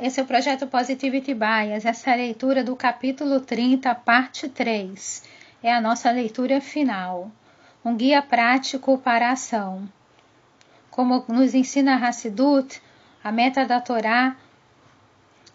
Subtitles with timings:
[0.00, 5.22] esse é o projeto Positivity Bias, essa é a leitura do capítulo 30, parte 3.
[5.62, 7.30] É a nossa leitura final.
[7.84, 9.86] Um guia prático para a ação.
[10.90, 12.80] Como nos ensina Hassidut,
[13.22, 14.36] a meta da Torá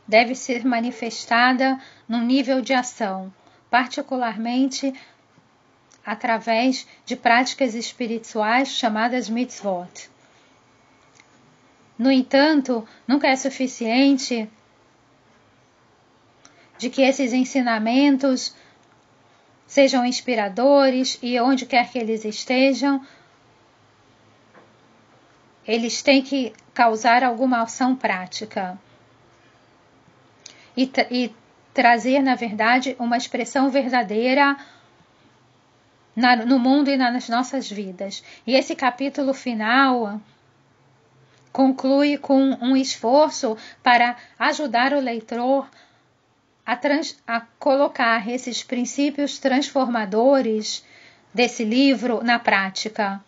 [0.08, 3.34] deve ser manifestada num nível de ação,
[3.70, 4.94] particularmente
[6.06, 10.15] através de práticas espirituais chamadas mitzvot.
[11.98, 14.50] No entanto, nunca é suficiente
[16.78, 18.54] de que esses ensinamentos
[19.66, 23.06] sejam inspiradores e onde quer que eles estejam,
[25.66, 28.78] eles têm que causar alguma ação prática
[30.76, 31.36] e, e
[31.74, 34.58] trazer, na verdade, uma expressão verdadeira
[36.16, 38.24] na, no mundo e nas nossas vidas.
[38.46, 40.22] E esse capítulo final
[41.56, 45.70] conclui com um esforço para ajudar o leitor
[46.66, 50.84] a, trans, a colocar esses princípios transformadores
[51.34, 53.24] desse livro na prática.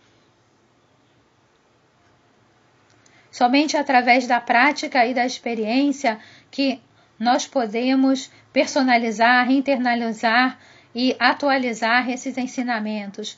[3.31, 6.19] Somente através da prática e da experiência
[6.51, 6.81] que
[7.17, 10.59] nós podemos personalizar, internalizar
[10.93, 13.37] e atualizar esses ensinamentos,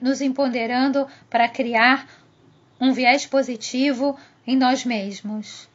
[0.00, 2.06] nos empoderando para criar
[2.80, 5.68] um viés positivo em nós mesmos.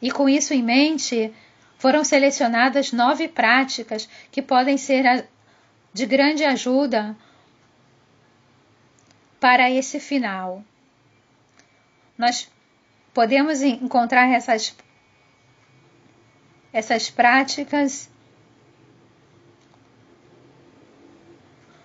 [0.00, 1.32] E com isso em mente,
[1.78, 5.28] foram selecionadas nove práticas que podem ser
[5.92, 7.16] de grande ajuda
[9.38, 10.64] para esse final.
[12.16, 12.50] Nós
[13.12, 14.74] podemos encontrar essas,
[16.72, 18.10] essas práticas.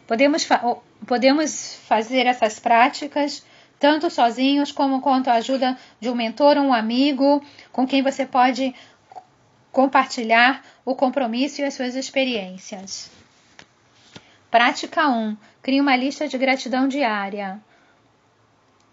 [0.08, 0.48] Podemos,
[1.06, 3.46] podemos fazer essas práticas
[3.80, 8.26] tanto sozinhos como com a ajuda de um mentor ou um amigo com quem você
[8.26, 8.76] pode
[9.72, 13.10] compartilhar o compromisso e as suas experiências.
[14.52, 15.38] Prática 1.
[15.62, 17.60] Crie uma lista de gratidão diária.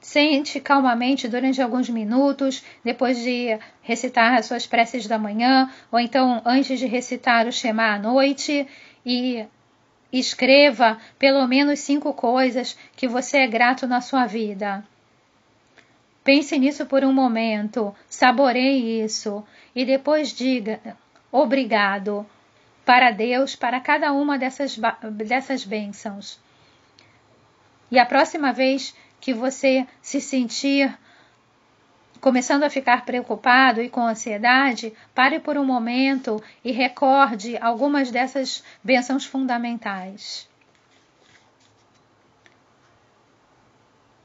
[0.01, 6.41] Sente calmamente durante alguns minutos, depois de recitar as suas preces da manhã, ou então
[6.45, 8.69] antes de recitar o Shema à noite,
[9.05, 9.45] e
[10.13, 14.85] Escreva pelo menos cinco coisas que você é grato na sua vida.
[16.23, 20.81] Pense nisso por um momento, saboreie isso e depois diga
[21.31, 22.27] obrigado
[22.85, 24.79] para Deus para cada uma dessas,
[25.13, 26.41] dessas bênçãos.
[27.91, 30.97] E a próxima vez que você se sentir
[32.21, 38.63] começando a ficar preocupado e com ansiedade, pare por um momento e recorde algumas dessas
[38.83, 40.49] bênçãos fundamentais.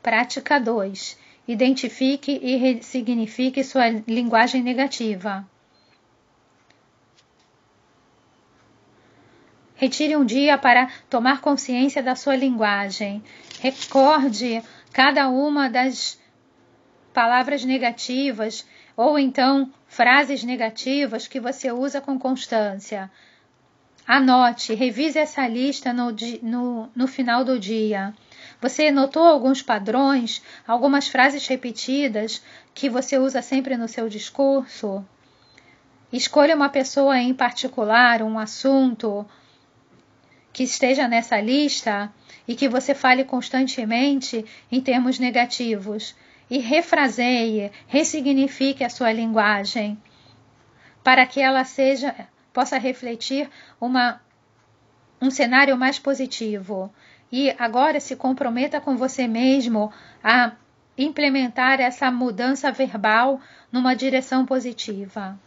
[0.02, 1.18] Prática 2.
[1.47, 5.46] Identifique e ressignifique sua linguagem negativa.
[9.75, 13.23] Retire um dia para tomar consciência da sua linguagem.
[13.59, 14.62] Recorde
[14.94, 16.21] cada uma das
[17.13, 23.09] palavras negativas ou então frases negativas que você usa com constância.
[24.07, 28.13] Anote, revise essa lista no, no, no final do dia.
[28.59, 35.05] Você notou alguns padrões, algumas frases repetidas que você usa sempre no seu discurso?
[36.11, 39.25] Escolha uma pessoa em particular, um assunto
[40.51, 42.11] que esteja nessa lista
[42.47, 46.13] e que você fale constantemente em termos negativos
[46.51, 49.97] e refraseie, ressignifique a sua linguagem,
[51.01, 52.13] para que ela seja
[52.51, 54.22] possa refletir uma,
[55.22, 56.94] um cenário mais positivo.
[57.31, 60.51] E agora se comprometa com você mesmo a
[60.97, 63.40] implementar essa mudança verbal
[63.72, 65.40] numa direção positiva.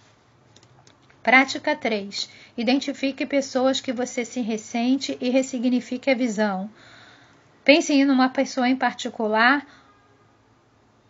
[1.23, 2.31] Prática 3.
[2.57, 6.71] Identifique pessoas que você se ressente e ressignifique a visão.
[7.63, 9.67] Pense em uma pessoa em particular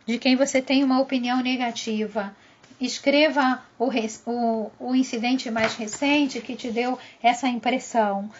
[0.06, 2.34] de quem você tem uma opinião negativa.
[2.80, 3.88] Escreva o,
[4.26, 8.30] o, o incidente mais recente que te deu essa impressão.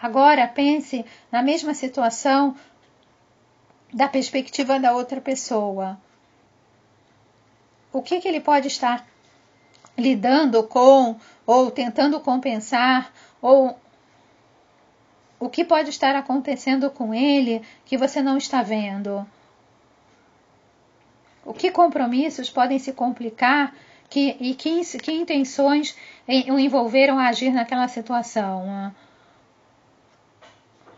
[0.00, 2.54] Agora pense na mesma situação
[3.92, 5.98] da perspectiva da outra pessoa.
[7.92, 9.06] O que, que ele pode estar
[9.96, 13.78] lidando com, ou tentando compensar, ou
[15.38, 19.26] o que pode estar acontecendo com ele que você não está vendo?
[21.44, 23.74] O que compromissos podem se complicar
[24.08, 25.96] que, e que, que intenções
[26.48, 28.92] o envolveram a agir naquela situação?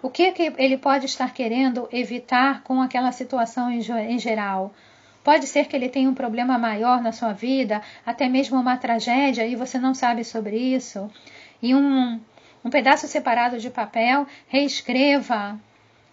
[0.02, 4.72] O que, que ele pode estar querendo evitar com aquela situação em, em geral?
[5.24, 9.44] Pode ser que ele tenha um problema maior na sua vida, até mesmo uma tragédia,
[9.44, 11.10] e você não sabe sobre isso.
[11.60, 12.20] E um,
[12.64, 15.58] um pedaço separado de papel, reescreva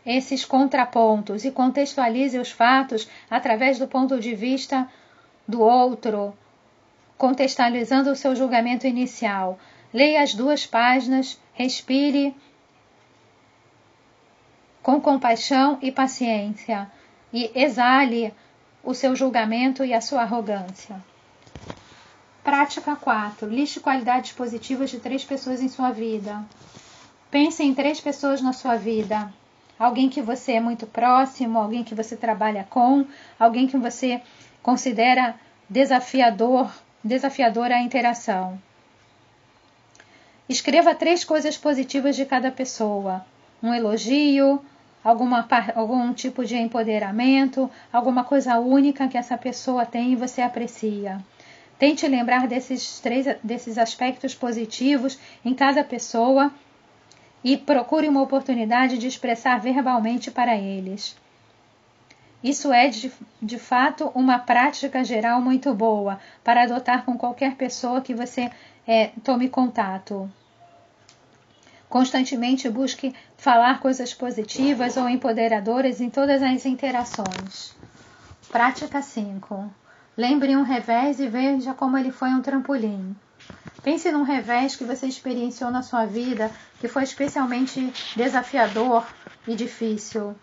[0.05, 4.87] esses contrapontos e contextualize os fatos através do ponto de vista
[5.47, 6.33] do outro,
[7.17, 9.57] contextualizando o seu julgamento inicial.
[9.93, 12.35] Leia as duas páginas, respire
[14.81, 16.91] com compaixão e paciência
[17.31, 18.33] e exale
[18.83, 21.01] o seu julgamento e a sua arrogância.
[22.43, 23.47] Prática 4.
[23.47, 26.43] Liste qualidades positivas de três pessoas em sua vida.
[27.31, 29.33] Pense em três pessoas na sua vida.
[29.77, 33.05] Alguém que você é muito próximo, alguém que você trabalha com,
[33.39, 34.21] alguém que você
[34.61, 35.35] considera
[35.69, 36.71] desafiador,
[37.03, 38.59] desafiadora a interação.
[40.47, 43.25] Escreva três coisas positivas de cada pessoa:
[43.61, 44.63] um elogio,
[45.03, 51.19] alguma, algum tipo de empoderamento, alguma coisa única que essa pessoa tem e você aprecia.
[51.79, 56.51] Tente lembrar desses três desses aspectos positivos em cada pessoa
[57.43, 61.15] e procure uma oportunidade de expressar verbalmente para eles.
[62.43, 63.11] Isso é, de,
[63.41, 68.51] de fato, uma prática geral muito boa para adotar com qualquer pessoa que você
[68.85, 70.29] é, tome contato.
[71.87, 77.73] Constantemente busque falar coisas positivas ou empoderadoras em todas as interações.
[78.51, 79.71] Prática 5.
[80.17, 83.15] Lembre um revés e veja como ele foi um trampolim.
[83.83, 86.49] Pense num revés que você experienciou na sua vida
[86.79, 89.05] que foi especialmente desafiador
[89.45, 90.35] e difícil.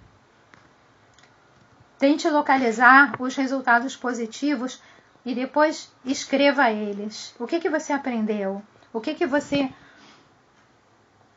[1.99, 4.81] Tente localizar os resultados positivos
[5.25, 7.35] e depois escreva eles.
[7.39, 8.63] O que, que você aprendeu?
[8.93, 9.73] O que, que você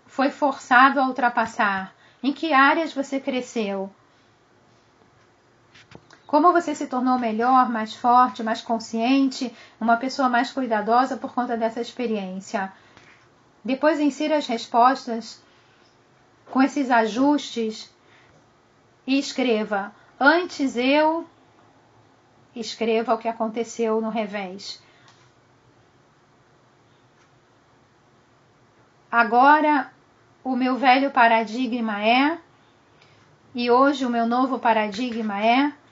[0.05, 1.93] foi forçado a ultrapassar?
[2.21, 3.89] Em que áreas você cresceu?
[6.33, 11.55] Como você se tornou melhor, mais forte, mais consciente, uma pessoa mais cuidadosa por conta
[11.55, 12.73] dessa experiência?
[13.63, 15.39] Depois insira as respostas
[16.49, 17.93] com esses ajustes
[19.05, 21.29] e escreva: Antes eu.
[22.55, 24.81] Escreva o que aconteceu no revés.
[29.11, 29.93] Agora
[30.43, 32.39] o meu velho paradigma é,
[33.53, 35.82] e hoje o meu novo paradigma é.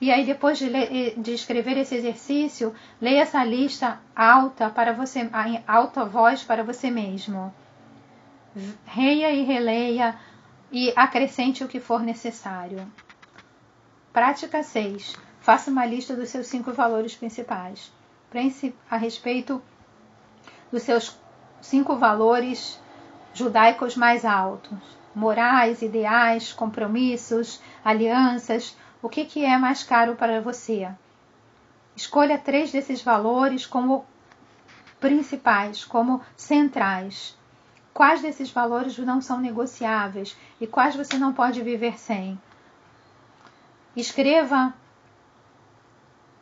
[0.00, 5.20] E aí, depois de, ler, de escrever esse exercício, leia essa lista alta para você,
[5.20, 7.52] em alta voz para você mesmo.
[8.86, 10.16] Reia e releia
[10.70, 12.86] e acrescente o que for necessário.
[14.12, 15.16] Prática 6.
[15.40, 17.92] Faça uma lista dos seus cinco valores principais.
[18.30, 19.62] Pense a respeito
[20.70, 21.16] dos seus
[21.60, 22.80] cinco valores
[23.32, 24.78] judaicos mais altos,
[25.14, 30.88] morais, ideais, compromissos, alianças, o que, que é mais caro para você?
[31.94, 34.04] Escolha três desses valores como
[35.00, 37.36] principais, como centrais.
[37.92, 42.40] Quais desses valores não são negociáveis e quais você não pode viver sem?
[43.96, 44.72] Escreva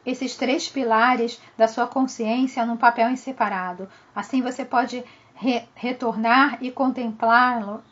[0.04, 3.88] esses três pilares da sua consciência num papel em separado.
[4.14, 5.02] Assim você pode
[5.34, 7.82] re retornar e contemplá-lo,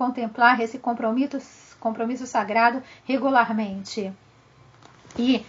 [0.00, 4.10] contemplar esse compromisso, compromisso sagrado regularmente
[5.18, 5.44] e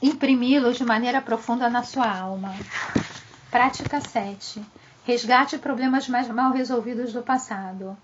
[0.00, 2.54] imprimi-los de maneira profunda na sua alma.
[3.50, 4.64] Prática 7.
[5.04, 7.96] Resgate problemas mais mal resolvidos do passado.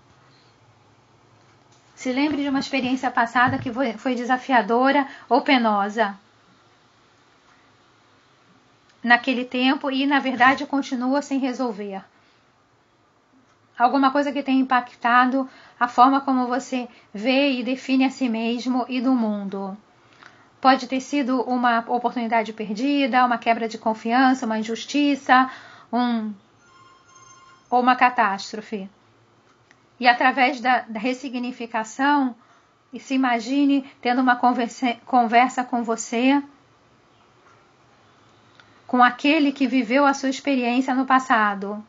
[1.95, 6.19] Se lembre de uma experiência passada que foi desafiadora ou penosa
[9.01, 12.03] naquele tempo e, na verdade, continua sem resolver
[13.81, 18.85] alguma coisa que tenha impactado a forma como você vê e define a si mesmo
[18.87, 19.75] e do mundo.
[20.59, 25.49] Pode ter sido uma oportunidade perdida, uma quebra de confiança, uma injustiça,
[25.91, 26.31] um
[27.69, 28.87] ou uma catástrofe.
[29.99, 32.35] E através da, da ressignificação,
[32.93, 36.43] e se imagine tendo uma conversa, conversa com você,
[38.85, 41.83] com aquele que viveu a sua experiência no passado.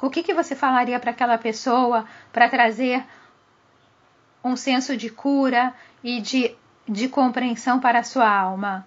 [0.00, 3.04] O que, que você falaria para aquela pessoa para trazer
[4.44, 5.74] um senso de cura
[6.04, 6.54] e de,
[6.86, 8.86] de compreensão para a sua alma?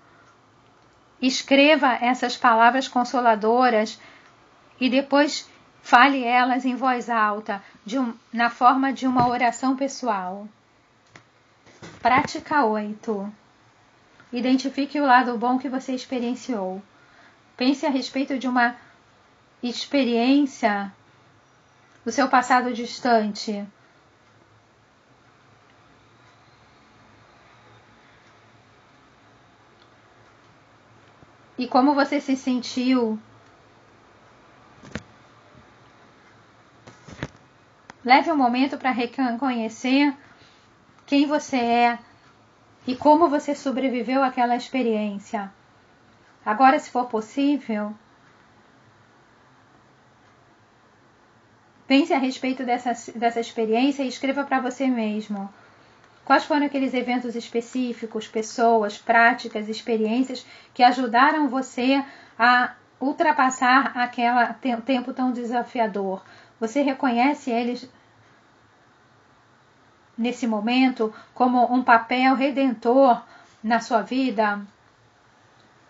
[1.21, 3.99] Escreva essas palavras consoladoras
[4.79, 5.49] e depois
[5.81, 7.63] fale elas em voz alta,
[7.93, 10.47] um, na forma de uma oração pessoal.
[12.01, 13.33] Prática 8.
[14.31, 16.81] Identifique o lado bom que você experienciou.
[17.57, 18.75] Pense a respeito de uma
[19.61, 20.93] experiência
[22.03, 23.67] do seu passado distante.
[31.59, 33.19] e como você se sentiu.
[38.03, 40.15] Leve um momento para reconhecer
[41.05, 41.99] quem você é
[42.87, 45.51] e como você sobreviveu àquela experiência.
[46.45, 47.93] Agora, se for possível,
[51.89, 55.51] pense a respeito dessa, dessa experiência e escreva para você mesmo.
[56.23, 62.05] Quais foram aqueles eventos específicos, pessoas, práticas, experiências que ajudaram você
[62.37, 66.21] a ultrapassar aquele tempo tão desafiador?
[66.59, 67.89] Você reconhece eles
[70.15, 73.19] nesse momento como um papel redentor
[73.63, 74.61] na sua vida?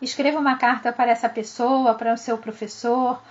[0.01, 3.21] Escreva uma carta para essa pessoa, para o seu professor,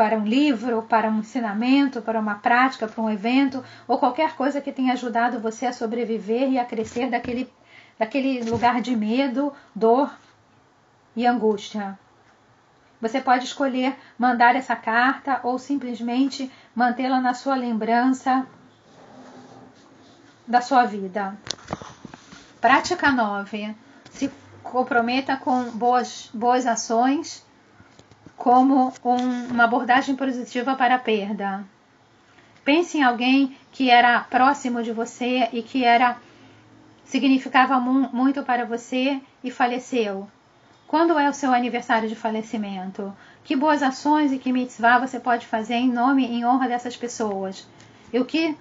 [0.00, 4.58] para um livro, para um ensinamento, para uma prática, para um evento, ou qualquer coisa
[4.58, 7.52] que tenha ajudado você a sobreviver e a crescer daquele,
[7.98, 10.10] daquele lugar de medo, dor
[11.14, 11.98] e angústia.
[12.98, 18.46] Você pode escolher mandar essa carta ou simplesmente mantê-la na sua lembrança
[20.46, 21.36] da sua vida.
[22.58, 23.76] Prática 9.
[24.10, 27.44] Se comprometa com boas, boas ações
[28.40, 31.62] como um, uma abordagem positiva para a perda.
[32.64, 36.16] Pense em alguém que era próximo de você e que era
[37.04, 40.26] significava mu muito para você e faleceu.
[40.88, 43.14] Quando é o seu aniversário de falecimento?
[43.44, 46.96] Que boas ações e que mitzvah você pode fazer em nome e em honra dessas
[46.96, 47.68] pessoas?
[48.10, 48.56] E o que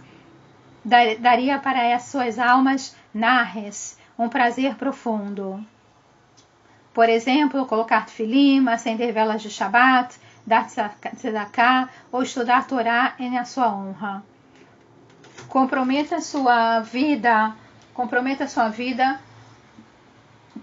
[0.83, 5.65] daria para as suas almas narres um prazer profundo?
[6.99, 13.45] Por exemplo, colocar tefilim, acender velas de Shabat, dar tzedakah ou estudar Torá em a
[13.45, 14.21] sua honra.
[15.47, 17.55] Comprometa sua vida,
[17.93, 19.17] comprometa sua vida,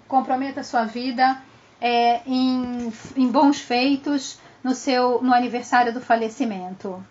[0.06, 1.40] comprometa sua vida
[1.80, 7.02] é, em, em bons feitos no seu no aniversário do falecimento.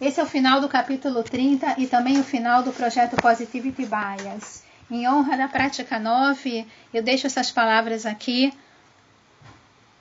[0.00, 4.66] Esse é o final do capítulo 30 e também o final do projeto Positivity Bias.
[4.90, 8.52] Em honra da prática 9, eu deixo essas palavras aqui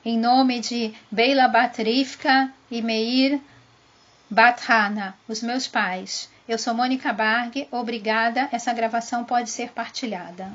[0.06, 3.42] em nome de Beila Batrifka e Meir
[4.30, 6.30] Bathana, os meus pais.
[6.48, 8.48] Eu sou Mônica Barg, obrigada.
[8.54, 10.50] Essa gravação pode ser partilhada.